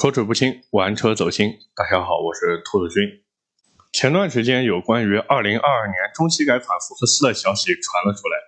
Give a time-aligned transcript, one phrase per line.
[0.00, 1.58] 口齿不清，玩车走心。
[1.76, 3.20] 大家好，我是兔子君。
[3.92, 8.38] 前段时间有关于2022年中期改款福克斯的消息传了出来，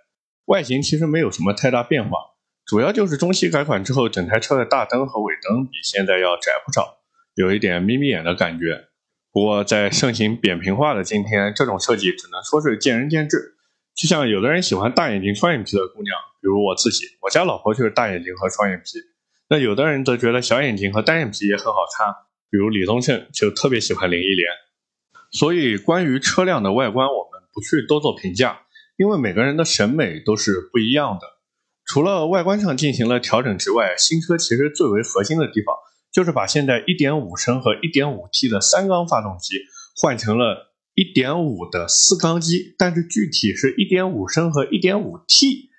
[0.47, 2.17] 外形其实没有什么太大变化，
[2.65, 7.03] 主要就是中期改款之后，整台车的大灯和尾灯比现在要窄不少，
[7.35, 8.87] 有一点眯眯眼的感觉。
[9.31, 13.57] 不过在盛行扁平化的今天，这种设计只能说是见仁见智。
[13.95, 19.12] 就像有的人喜欢大眼睛双眼皮的姑娘，比如我自己，我家老婆就是大眼睛和双眼皮。
[19.53, 22.07] 那有的人则觉得小眼睛和单眼皮也很好看，
[22.51, 24.49] 比如李宗盛就特别喜欢林忆莲。
[25.31, 28.63] 所以关于车辆的外观，我们不去多做评价，
[28.97, 31.27] 因为每个人的审美都是不一样的。
[31.85, 35.77] 除了外观上进行了调整之外，新车其实最为核心的地方
[36.11, 39.57] 就是把现在1.5升和 1.5T 的三缸发动机
[40.01, 45.72] 换成了1.5的四缸机，但是具体是1.5升和 1.5T。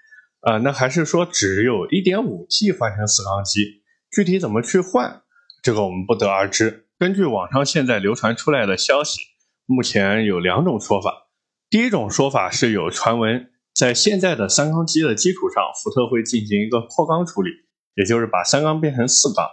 [0.45, 5.21] 呃，那还是说只有一点五 T 换成四缸机，具体怎么去换，
[5.61, 6.87] 这个我们不得而知。
[6.99, 9.21] 根据网上现在流传出来的消息，
[9.65, 11.29] 目前有两种说法。
[11.69, 17.49] 第一种说法是有传闻，在现在的三缸机的基础上，福特会进行一个扩缸处理，
[17.95, 19.47] 也就是把三缸变成四缸。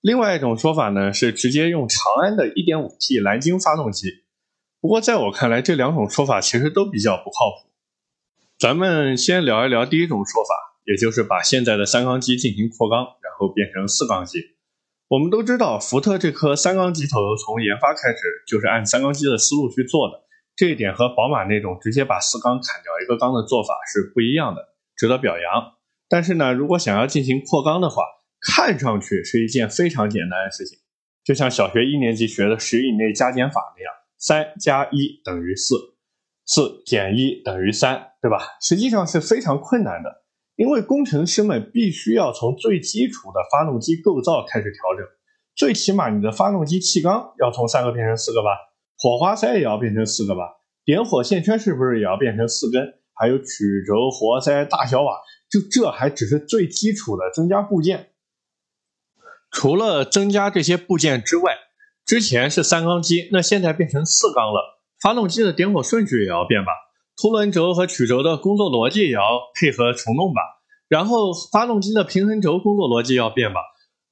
[0.00, 4.08] 另外一种说法呢，是直接用长安的 1.5T 蓝鲸发动机。
[4.80, 7.71] 不过在我看来，这两种说法其实都比较不靠谱。
[8.62, 14.38] 咱们先聊一聊第一种说法，也就是把现在的三缸机进行扩缸，然后变成四缸机。
[15.08, 20.22] 我们都知道，福特这颗三缸机头从研发开始就是按三缸机的思路去做的，
[20.54, 24.62] 这一点和宝马那种直接把四缸砍掉一个缸的做法是不一样的，
[24.96, 25.72] 值得表扬。
[26.08, 28.04] 但是呢，如果想要进行扩缸的话，
[28.40, 30.78] 看上去是一件非常简单的事情，
[31.24, 35.91] 就像小学一年级学的十以内加减法那样，三加一等于四。
[36.44, 38.38] 四减一等于三，对吧？
[38.60, 40.24] 实际上是非常困难的，
[40.56, 45.06] 因为工程师们必须要从最基础的发动机构造开始调整，
[45.54, 48.48] 最起码你的发动机气缸要从三个变成四个吧，
[48.98, 50.42] 火花塞也要变成四个吧，
[50.84, 52.94] 点火线圈是不是也要变成四根？
[53.14, 58.08] 还有曲轴、活塞、大小瓦，就这还只是最基础的增加部件。
[59.50, 61.52] 除了增加这些部件之外，
[62.04, 64.81] 之前是三缸机，那现在变成四缸了。
[65.02, 66.70] 发动机的点火顺序也要变吧，
[67.20, 69.20] 凸轮轴和曲轴的工作逻辑也要
[69.58, 70.40] 配合重弄吧，
[70.88, 73.60] 然后发动机的平衡轴工作逻辑要变吧。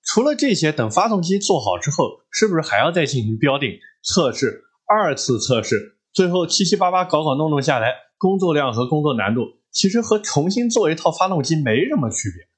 [0.02, 5.98] 除了这些，等发动机做好之后，是不是还要再进行标定、测试、二次测试？
[6.12, 12.48] 最后七七八八搞搞弄弄下来，工作量和工作难度其实和重新做一套发动机没什么区别。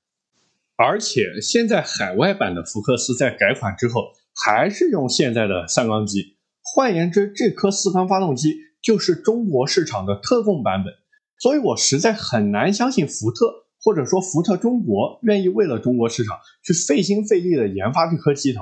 [0.76, 6.38] 而且现在海外版的福克斯在改款之后，还是用现在的三缸机。
[6.62, 10.95] 换言之，这颗四缸发动机就是中国市场的特供版本，
[11.39, 18.61] 所以我实在很难相信福特或者说福特中国愿意为了中国市场去费心费力的研发这颗机头，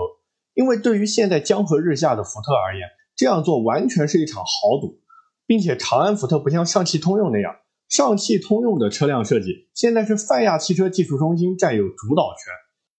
[0.54, 4.98] 因为对于现在江河日下的福特而言，这样做完全是一场豪赌，
[5.46, 7.54] 并且长安福特不像上汽通用那样，
[7.88, 12.52] 上汽通用的车辆设计现在是泛亚汽车技术中心占有主导权，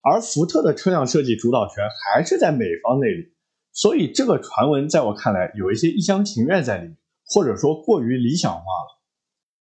[0.04, 3.34] 而福特的车辆设计主导权还是在美方那里。
[3.74, 9.02] 所以这个传闻在我看来有一些一厢情愿在里面，或者说过于理想化了。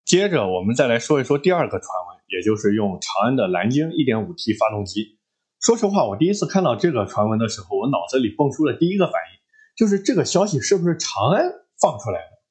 [0.03, 5.19] 接着我们再来说一说第二个传闻，也就是用长安的蓝鲸 1.5T 发动机。
[5.61, 9.39] 说实话，我第一次看到这个传闻的时候，我脑子里蹦出的第一个反应
[9.77, 11.45] 就是这个消息是不是长安
[11.79, 12.43] 放出来的？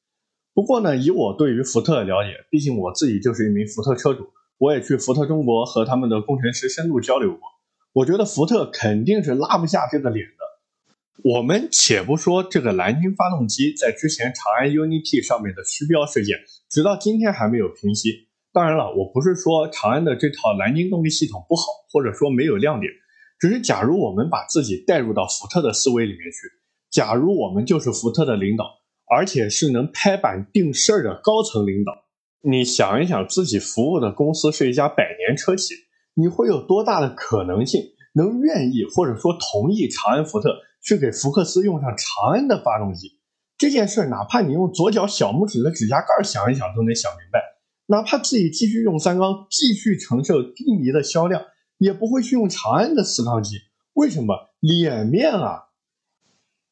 [0.54, 7.40] 不过呢，以我对于福特的了解，毕竟我自己就是一名福特车主，我也去福特中国和他们的工程师深度交流过，
[7.92, 10.51] 我觉得福特肯定是拉不下这个脸的。
[11.22, 16.38] 我们且不说这个蓝鲸发动机在之前长安 UNI-T 上面的虚标事件，
[16.70, 18.28] 直到今天还没有平息。
[18.52, 22.90] 当然了，我不是说长安的这套蓝鲸动力系统不好，或者说没有亮点，
[23.38, 26.50] 只是假如我们把自己带入到福特的思维里面去，
[26.90, 28.64] 假如我们就是福特的领导，
[29.06, 31.92] 而且是能拍板定事儿的高层领导，
[32.42, 35.74] 你想一想，自己服务的公司是一家百年车企，
[36.14, 37.80] 你会有多大的可能性
[38.14, 40.50] 能愿意或者说同意长安福特？
[40.82, 43.20] 去给福克斯用上长安的发动机
[43.56, 47.40] 这件事，哪怕你用左脚小拇指的指甲盖想一想都能想明白。
[47.86, 51.42] 哪怕自己继续用三缸，继续承受低迷的销量，
[51.78, 53.56] 也不会去用长安的四缸机。
[53.94, 54.54] 为什么？
[54.60, 55.64] 脸面啊！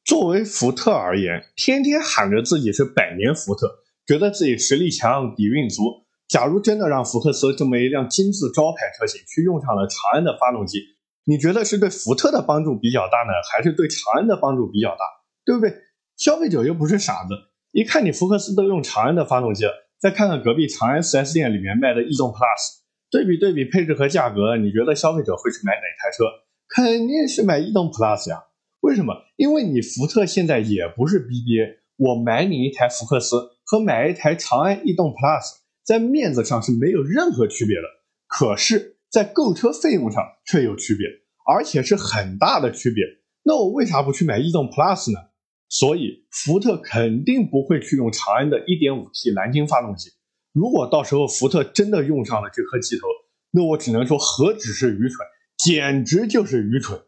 [0.05, 3.69] 作为福特而言，天天喊着自己是百年福特，
[4.07, 6.07] 觉得自己实力强、底蕴足。
[6.27, 10.81] 假如真的让福克斯这么一辆金字招牌车型去用上了长安的发动机，
[11.25, 14.99] 你觉得是对福特的帮助比较大呢，还是对长安的帮助比较大？
[15.45, 15.75] 对不对？
[16.17, 17.35] 消费者又不是傻子，
[17.73, 22.81] 一看你福克斯都用长安的发动机了，再看看隔壁长安 4S 店里面卖的逸动 Plus，
[23.11, 26.25] 对比对比配置和价格，你觉得消费者会去买哪台车？
[26.69, 28.45] 肯定是买逸动 Plus 呀。
[28.81, 29.15] 为什么？
[29.37, 37.83] 因为你福特现在也不是 BBA，我买你一台福克斯和买一台长安逸动 Plus，在面子上是没有任何区别的，
[38.27, 41.07] 可是，在购车费用上却有区别，
[41.45, 43.05] 而且是很大的区别。
[43.43, 45.31] 那我为啥不去买逸动 Plus 呢？
[45.69, 50.11] 所以，福特肯定不会去用长安的 1.5T 蓝鲸发动机。
[50.53, 53.07] 如果到时候福特真的用上了这颗机头，
[53.53, 55.27] 那我只能说何止是愚蠢，
[55.57, 57.01] 简直就是愚蠢。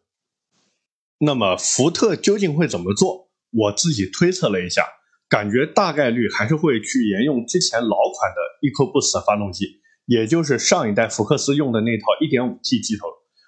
[1.19, 3.31] 那么福特究竟会怎么做？
[3.51, 4.87] 我自己推测了一下，
[5.29, 13.07] 感觉大概率还是会去沿用之前老款的 EcoBoost 发动机，也就是上一代福克斯用的那套 1.5T 机头。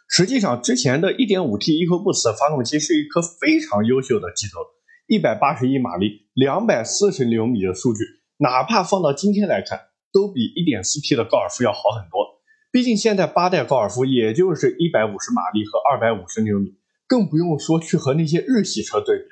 [0.09, 4.61] 实际上，之前的 1.5T EcoBoost 发动机是一颗非常优秀的机头
[5.09, 8.05] ，181马力，240牛米的数据，
[8.39, 9.81] 哪怕放到今天来看，
[10.13, 12.43] 都比 1.4T 的高尔夫要好很多。
[12.71, 16.75] 毕竟现在八代高尔夫也就是150马力和250牛米。
[17.07, 19.25] 更不用说去和那些日系车对比，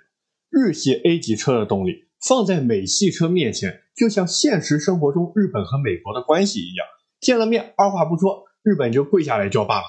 [0.51, 6.87] 日系 A 级车的动力放在美系车面前，就像现实生活中日本和美国的关系一样，
[7.23, 9.87] 见了面二话不说，日本就跪下来叫爸爸。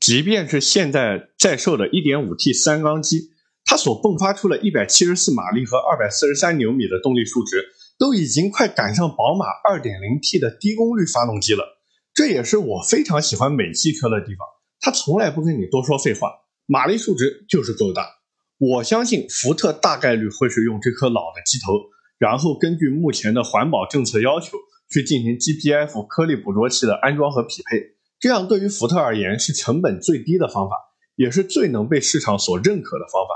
[0.00, 3.32] 即便是现在在售的 1.5T 三缸机，
[3.66, 7.66] 它所迸发出了174马力和243牛米的动力数值，
[7.98, 9.44] 都已经快赶上宝马
[9.76, 11.78] 2.0T 的低功率发动机了。
[12.14, 14.48] 这也是我非常喜欢美系车的地方，
[14.80, 16.32] 它从来不跟你多说废话。
[16.64, 18.08] 马力数值就是够大，
[18.56, 21.74] 我相信福特大概率会是用这颗老的机头，
[22.18, 24.56] 然后根据目前的环保政策要求
[24.90, 30.76] 去进行 GPF 颗粒捕捉器的安装和匹配，这样对于福特而言是成本最低的方法，
[31.16, 33.30] 也是最能被市场所认可的方法。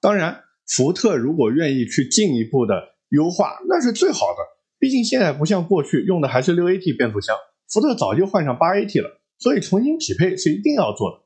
[0.00, 2.74] 当然，福特如果愿意去进一步的
[3.10, 4.38] 优化，那是最好的。
[4.78, 7.36] 毕竟现在不像过去用的还是六 AT 变速箱，
[7.70, 11.24] 福特早就换上八 AT 了，所以重新匹配是一定要做的。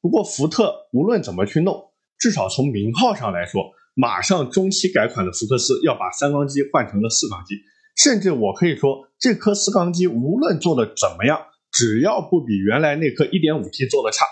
[0.00, 7.56] 不过，福特无论怎么去弄，至少从名号上来说，马上中期改款的福克斯要把三缸机换成了四缸机，
[8.02, 11.40] 甚至我可以说，这颗四缸机无论做的怎么样，
[11.70, 14.26] 只要不比原来那颗 1.5T 做的差，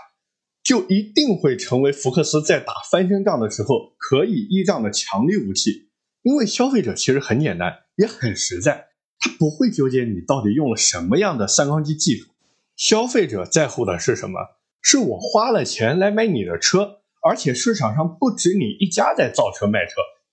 [0.64, 5.88] 就一定会成为福克斯在打翻身仗的时候可以依仗的强力武器。
[6.22, 8.88] 因为消费者其实很简单，也很实在，
[9.20, 12.26] 他不会纠结你到底用了什么样的三缸机技术，
[12.74, 14.40] 消费者在乎的是什么？
[14.82, 19.92] 是我花了钱来买你的车，而且市场上不止你一家在造车卖车，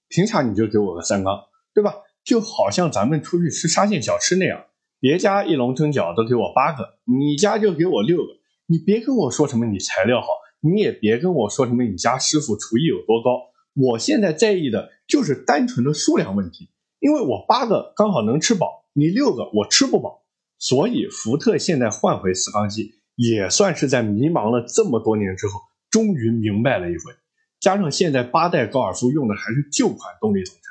[0.10, 1.38] 凭啥你就给我个三缸，
[1.76, 1.94] 对吧？
[2.28, 4.66] 就好像咱们出去吃沙县小吃那样，
[5.00, 8.34] 别家一笼蒸饺都给我八个，你家就给我六个。
[8.66, 10.28] 你别跟我说什么你材料好，
[10.60, 13.40] 你也别跟我说什么你家师傅厨艺有多高。
[13.74, 16.70] 我现在在意的就是单纯的数量问题，
[17.00, 20.26] 因为我八个刚好能吃饱，你六个我吃不饱。
[20.60, 22.96] 所以福特现在换回四缸机。
[23.16, 27.14] 也算是在迷茫了这么多年之后，终于明白了一回。
[27.60, 30.67] 加上现在八代高尔夫用的还是旧款动力总成，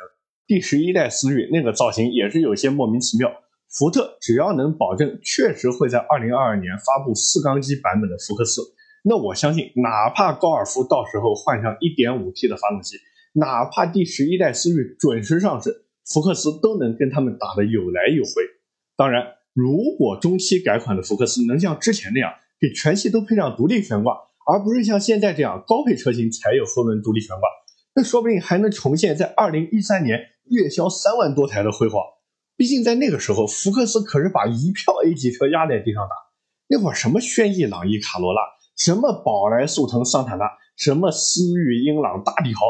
[0.46, 3.30] 第十一代思域那个造型也是有些莫名其妙。
[3.68, 8.62] 福特只要能保证确实会在二零二二年发布四缸机版本的福克斯，
[9.02, 12.96] 那我相信，哪怕高尔夫到时候换上一点五 T 的发动机，
[13.32, 18.30] 哪怕第十一代思域准时上市，福克斯都能跟他们打得有来有回。
[18.96, 19.34] 当然。
[19.58, 24.14] 如果中期改款的福克斯能像之前那样给全系都配上独立悬挂，
[24.46, 27.48] 而不是像现在这样高配车型才有后轮独立悬挂，
[27.94, 32.02] 那说不定还能重现在2013年月销三万多台的辉煌。
[32.56, 36.14] 毕竟在那个时候，福克斯可是把一票 A 级车压在地上打。
[36.68, 38.40] 那会儿什么轩逸、朗逸、卡罗拉，
[38.76, 42.62] 什么宝来、速腾、桑塔纳，什么思域、英朗、大帝豪，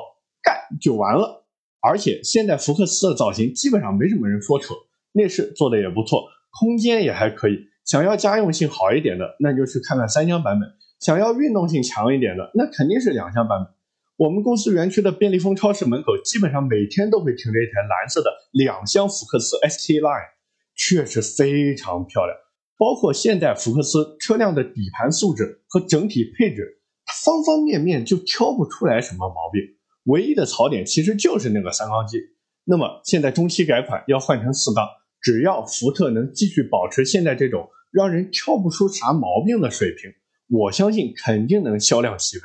[0.42, 1.46] 干就完了。
[1.80, 4.74] 而且现在福克斯的造型基本上没什么人说丑，
[5.12, 6.24] 内饰做的也不错。
[6.58, 10.68] 空间也还可以，想要家用性好一点的，那就去看看三厢版本；
[10.98, 13.72] 想要运动性强一点的，那肯定是两厢版本。
[14.16, 20.30] 我们公司园区的便利蜂超市门口，基本上每天都会停着一台蓝色的两厢福克斯 ST Line，
[20.74, 22.34] 确实非常漂亮。
[22.78, 26.80] 包括现代福克斯车辆的底盘素质和整体配置，
[27.24, 29.60] 方方面面就挑不出来什么毛病。
[30.04, 32.18] 唯一的槽点其实就是那个三缸机。
[32.64, 34.86] 那么现在中期改款要换成四缸。
[35.20, 40.10] 只要福特能继续保持现在这种让人挑不出啥毛病的水平，
[40.48, 42.44] 我相信肯定能销量起飞。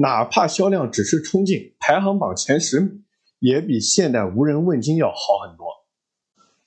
[0.00, 3.04] 哪怕销量只是冲进排行榜前十名，
[3.40, 5.66] 也比现代无人问津要好很多。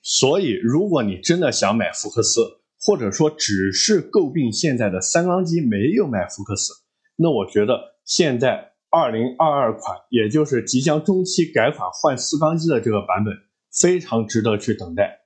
[0.01, 2.41] 所以，如果你真的想买福克斯，
[2.81, 6.73] 或者说只是诟病现在的三缸机没有买福克斯，
[7.15, 13.33] 那我觉得现在二零二二款，也就是即将中期改款换四缸机的这个版本，
[13.71, 15.21] 非常值得去等待。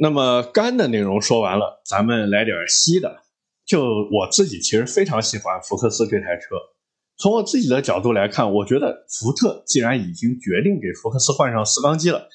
[0.00, 3.20] 那么干的内容说完了，咱们来点稀的。
[3.64, 6.56] 就我自己其实非常喜欢福克斯这台车。
[7.16, 12.28] 从我自己的角度来看，我觉得福特既然已经决定给福克斯换上四缸机了，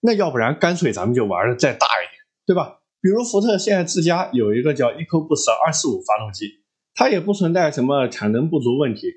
[0.00, 2.80] 那要不然干脆咱们就玩的再大一点，对吧？
[3.00, 6.64] 比如福特现在自家有一个叫 EcoBoost 245发动机，
[6.94, 9.08] 它也不存在什么产能不足问题，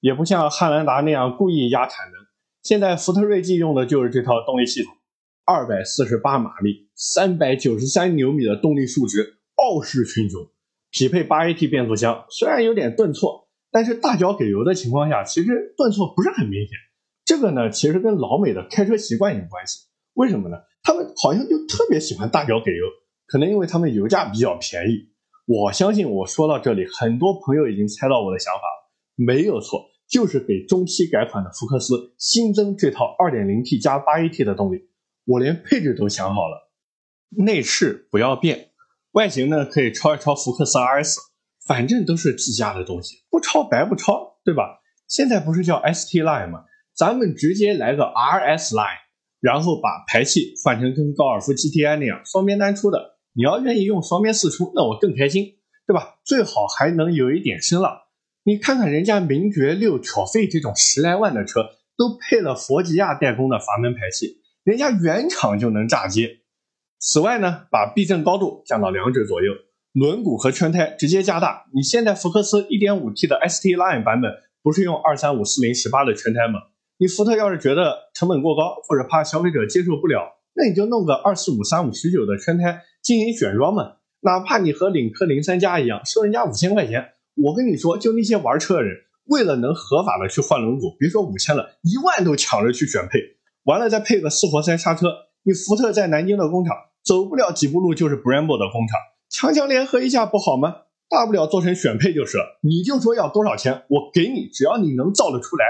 [0.00, 2.26] 也不像汉兰达那样故意压产能。
[2.62, 4.92] 现在福特锐际用的就是这套动力系统，
[5.44, 10.48] 二百四十八马力，三百九十三牛米的动力数值，傲视群雄。
[10.90, 13.45] 匹配八 AT 变速箱，虽然有点顿挫，
[13.76, 16.78] 但是大脚给油的情况下，其实顿挫不是很明显。
[17.26, 19.80] 这个呢，其实跟老美的开车习惯有关系。
[20.14, 20.56] 为什么呢？
[20.82, 22.86] 他们好像就特别喜欢大脚给油，
[23.26, 25.10] 可能因为他们油价比较便宜。
[25.44, 34.88] 我相信我说到这里，很多朋友已经猜到我的想法了，没有错，就是给中期改款的福克斯新增这套 2.0T 加 8AT 的动力。
[35.26, 36.70] 我连配置都想好了，
[37.44, 38.70] 内饰不要变。
[39.12, 41.16] 外形呢，可以抄一抄福克斯 RS，
[41.66, 44.80] 反正都是自家的东西，不抄白不抄，对吧？
[45.08, 46.64] 现在不是叫 ST Line 吗？
[46.94, 48.98] 咱们直接来个 RS Line，
[49.40, 53.16] 然后把排气换成跟高尔夫 GTI 那样双边单出的。
[53.32, 55.56] 你要愿意用双边四出，那我更开心，
[55.86, 56.18] 对吧？
[56.24, 57.98] 最好还能有一点声浪。
[58.44, 61.62] 你看看人家名爵六挑费这种十来万的车，
[61.98, 66.38] 都配了佛吉亚代工的阀门排气，人家原厂就能炸街。
[66.98, 69.52] 此外呢，把避震高度降到两指左右，
[69.96, 71.64] 轮毂和圈胎直接加大。
[71.72, 74.30] 你现在福克斯 1.5T 的 ST Line 版本
[74.62, 76.60] 不是用2354018的圈胎吗？
[76.98, 83.94] 你福特要是觉得成本过高，或者怕消费者接受不了，那你就弄个2453519的圈胎进行选装嘛。
[84.20, 93.18] 哪怕你和领克零三加一样收人家五千块钱，我跟你说，就那些玩车的人，为了能合法的去换轮毂，别说五千了，一万都抢着去选配，
[93.64, 95.08] 完了再配个四活塞刹车。
[95.42, 100.82] 你福特在南京的工厂走不了几步路就是 Brembo 的工厂，强强联合一下不好吗？
[101.08, 102.58] 大不了做成选配就是了。
[102.62, 105.64] 你就说要多少钱，我给你，只要你能造得出来，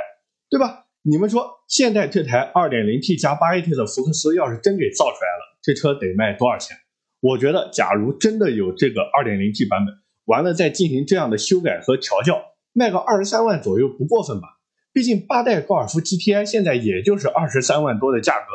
[0.49, 0.87] 对吧？
[1.03, 6.77] 你们说现在这台 2.0T 加 8AT 的福克斯要是真给造出来了，这车得卖多少钱？
[7.21, 9.95] 我觉得，假如真的有这个 2.0T 版本，
[10.25, 14.59] 完了再进行这样的修改和调教，卖个二十三万左右不过分吧？
[14.93, 18.47] 毕竟八代高尔夫 GTI 现在也就是二十三万多的价格。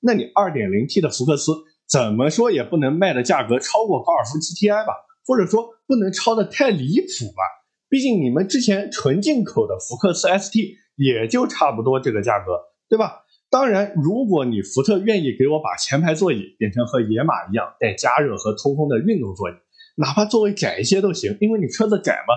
[0.00, 1.52] 那你 2.0T 的福克斯
[1.90, 4.94] 怎么说也不能卖的价格超过高尔夫 GTI 吧？
[5.26, 7.42] 或者说不能超的太离谱吧？
[7.88, 13.24] 毕竟你们之前纯进口的福克斯 ST 也就差不多这个价格，对吧？
[13.50, 19.54] 当然，如果你福特愿意给我把前排座椅变成和野马一样带加热和通风的运动座椅，
[19.96, 22.34] 哪怕座位窄一些都行，因为你车子窄嘛，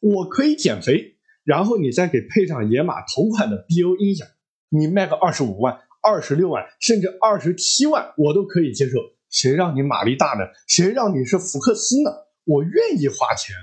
[0.00, 4.28] 我可以减肥，然后你再给配上野马同款的 BO 音响，
[4.68, 5.80] 你卖个二十五万。
[6.02, 8.98] 二十六万甚至二十七万，我都可以接受。
[9.30, 10.44] 谁让你马力大呢？
[10.66, 12.10] 谁让你是福克斯呢？
[12.44, 13.54] 我愿意花钱。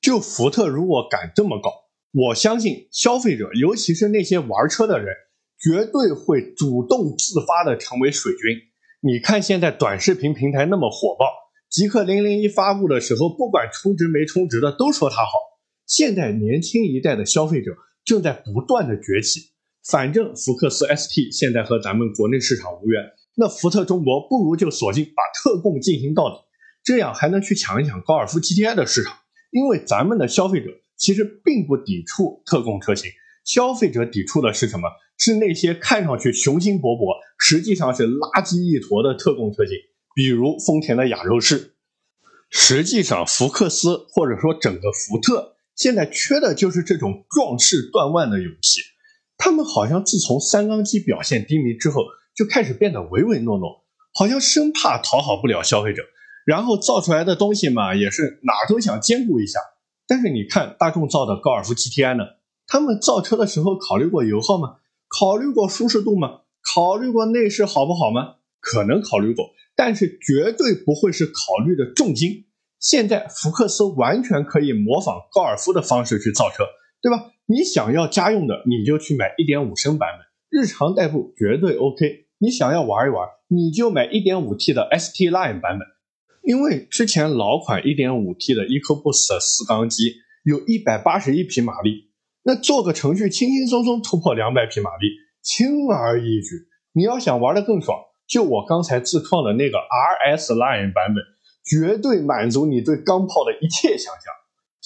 [0.00, 1.70] 就福特如果敢这么搞，
[2.12, 5.14] 我相信消费者，尤其是那些玩车的人，
[5.58, 8.56] 绝对会主动自发的成为水军。
[9.00, 11.26] 你看现在短视频平台那么火爆，
[11.68, 15.32] 极客零零一发布的时候，不管充值没充值的都说它好。
[15.86, 19.50] 现在年轻一代的消费者正在不断的崛起。
[19.90, 23.04] 反正福克斯 ST 现在和咱们国内市场无缘，
[23.36, 26.44] 那福特中国不如就锁定把特供进行到底，
[26.82, 29.16] 这样还能去抢一抢高尔夫 GTI 的市场。
[29.52, 33.10] 因为咱们的消费者其实并不抵触特供车型，
[33.44, 34.88] 消费者抵触的是什么？
[35.18, 39.76] 是那些看上去雄心勃勃，实际上是垃圾一坨的特供车型，
[40.14, 41.74] 比如丰田的雅肉仕。
[42.50, 48.80] 实际上，福克斯或者说整个福特现在缺的就是这种壮士断腕的勇气。
[49.38, 52.02] 他们好像自从三缸机表现低迷之后，
[52.34, 56.02] 就开始变得唯唯诺诺，好像生怕讨好不了消费者，
[56.44, 59.58] 然后造出来的东西嘛，也是哪都想兼顾一下。
[60.06, 62.24] 但是你看大众造的高尔夫 GTI 呢，
[62.66, 64.76] 他们造车的时候考虑过油耗吗？
[65.08, 66.40] 考虑过舒适度吗？
[66.74, 68.36] 考虑过内饰好不好吗？
[68.60, 72.46] 可能考虑过，但是绝对不会是考虑的重金。
[72.80, 76.64] 现在福克斯完全可以模仿高尔夫的方式去造车，
[77.00, 77.30] 对吧？
[77.48, 82.26] 你想要家用的，你就去买1.5升版本，日常代步绝对 OK。
[82.38, 85.86] 你想要玩一玩，你就买 1.5T 的 ST Line 版本，
[86.42, 92.10] 因为之前老款 1.5T 的 EcoBoost 四缸机有一百八十一匹马力，
[92.42, 95.06] 那做个程序轻轻松松突破两百匹马力，
[95.40, 96.66] 轻而易举。
[96.92, 101.22] 你要想玩的更爽，就我刚才自创的那个 RS Line 版本，
[101.64, 104.34] 绝对满足你对钢炮的一切想象。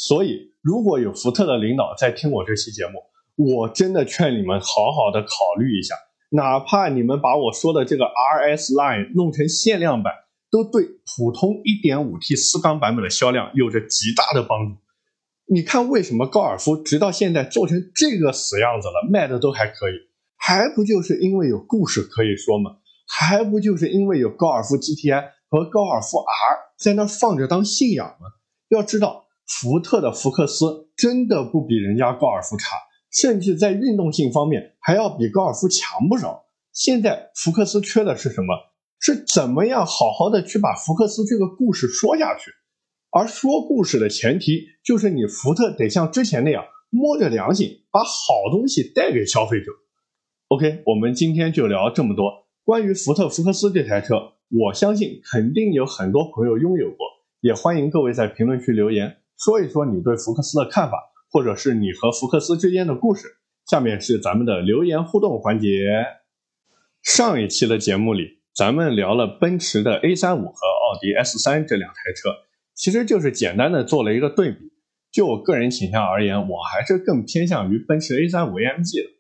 [0.03, 3.03] 所以，如果有福特的领导在听我这期节目，
[3.37, 5.95] 我真的劝你们好好的考虑一下，
[6.31, 10.15] 哪怕你们把我说的这个 RS Line 弄成限量版，
[10.51, 14.77] 都对普通 1.5T 四缸版本的销量有着极大的帮助。
[15.53, 19.93] 你看，为什么高尔夫直到现在做成这个死样子了，卖的都还可以？
[20.39, 22.77] 还不就是因为有故事可以说吗？
[23.07, 28.29] 还不就是因为有高尔夫 GTI 和高尔夫 R 在那放着当信仰吗？
[28.71, 32.77] 要知道，福特的福克斯真的不比人家高尔夫差，
[33.11, 36.45] 甚至在运动性方面还要比高尔夫强不少。
[36.73, 38.55] 现在福克斯缺的是什么？
[39.01, 42.53] 是怎么样好好的去把福克斯这个故事说下去？
[43.11, 49.73] 而说故事的前提就是你福特得像之前那样摸着良心把好东西带给消费者。
[50.47, 52.47] OK，我们今天就聊这么多。
[52.63, 54.15] 关于福特福克斯这台车，
[54.49, 56.99] 我相信肯定有很多朋友拥有过，
[57.41, 60.99] 也欢迎各位在评论区留言说一说你对福克斯的看法，
[61.33, 63.27] 或者是你和福克斯之间的故事。
[63.65, 65.79] 下面是咱们的留言互动环节。
[67.03, 72.31] 上一期的节目里，咱们聊了奔驰的 A35 和奥迪 S3 这两台车，
[72.75, 74.73] 其实就是简单的做了一个对比。
[75.11, 79.11] 就我个人倾向而言，我还是更偏向于奔驰 A35 AMG 的。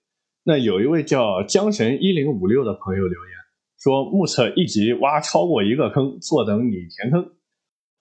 [0.44, 3.32] 那有一位叫江神一零五六的朋友留言。
[3.82, 7.32] 说目测一集挖超过一个坑，坐等你填坑。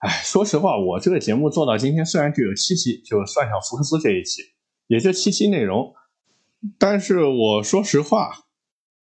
[0.00, 4.40] 哎，说实话，我这个节目做到今天，虽然只有七期，就算上福克斯这一期，
[4.86, 5.94] 也就七期内容。
[6.78, 8.46] 但是我说实话，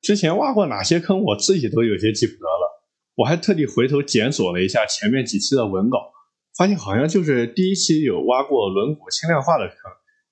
[0.01, 2.83] 之前挖过哪些坑，我自己都有些记不得了。
[3.13, 6.11] 我还特地回头检索了一下前面几期的文稿，
[6.57, 9.75] 发现好像就是第一期有挖过轮毂轻量化的坑，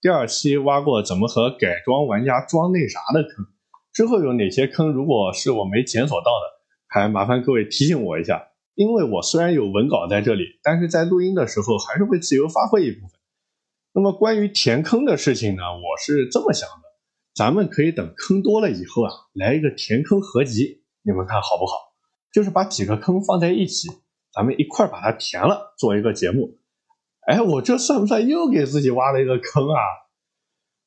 [0.02, 3.46] 第二期挖过怎么和改装玩家装那啥的坑。
[3.94, 4.92] 之后有哪些坑？
[4.92, 8.48] 如果是我没检索到的，还麻烦各位提醒我一下。
[8.76, 13.20] 因为我虽然有文稿在这里，但是在录音的时候还是会自由发挥一部分。
[13.94, 16.84] 那么关于填坑的事情呢，我是这么想的：
[17.34, 21.74] 咱们可以等坑多了以后啊，来一个填坑合集，你们看好不好？
[22.34, 23.88] 就是把几个坑放在一起，
[24.34, 26.60] 咱们一块把它填了，做一个节目。
[27.26, 29.80] 哎，我这算不算又给自己挖了一个坑啊？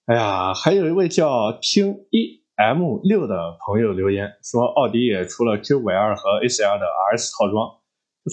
[0.05, 2.38] 哎呀，还有一位叫听一。
[2.59, 7.71] M 六的朋友留言说，奥迪也出了 Q5L 和 A4L 的 RS 套装。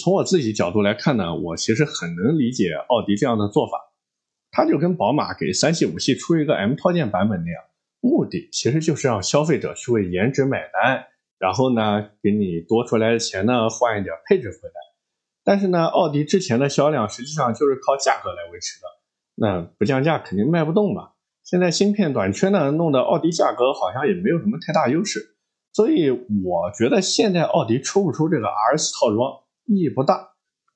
[0.02, 3.94] 从我自己角度来看呢，我其实很能理解奥迪这样的做法。
[4.50, 7.64] 它就跟宝马给三系、五系出一个 M 套件版本那样，
[8.02, 11.06] 目的其实就是让消费者去为颜值买单，
[11.38, 14.74] 然后呢，给你多出来的钱呢换一点配置回来。
[15.44, 18.88] 但是呢，奥迪之前的销量实际上就是靠价格来维持的，
[19.36, 21.12] 那不降价肯定卖不动嘛。
[21.46, 25.38] 现在芯片短缺呢，弄得奥迪价格好像也没有什么太大优势，
[25.72, 29.32] 所以我觉得现在奥迪出不出这个 RS 套装
[29.68, 30.32] 意义不大。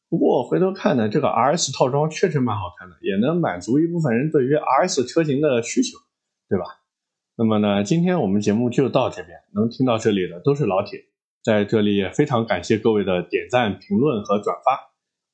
[0.10, 5.97] 不过回头看呢，这个 RS 套装确实蛮好看的，也能满足一部分人对于 RS 车型的需求，
[6.47, 6.65] 对吧？
[7.36, 10.99] 那么呢，今天我们节目就到这边，能听到这里的都是老铁，
[11.43, 14.91] 在这里也非常感谢各位的点赞、评论和转发，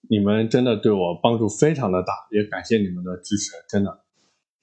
[0.10, 4.05] 你们真的对我帮助非常的大，也感谢你们的支持，真的。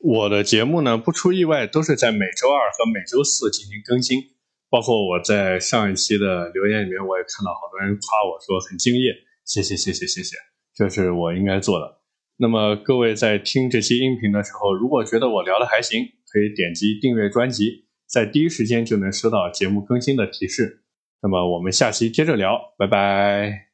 [0.03, 4.21] 我的节目呢，不出意外都是在每周二和每周四进行更新。
[4.69, 9.13] 包括我在上一期的留言里面，我也看到好多人夸我说很敬业，
[9.45, 10.35] 谢谢谢谢谢谢，
[10.75, 11.99] 这是我应该做的。
[12.39, 20.85] 那么各位在听这期音频的时候，如果觉得我聊的还行，可以点击订阅专辑，在第一时间就能收到节目更新的提示。
[21.21, 23.72] 那么我们下期接着聊，拜拜。